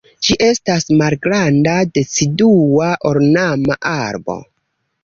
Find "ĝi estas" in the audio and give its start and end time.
0.27-0.87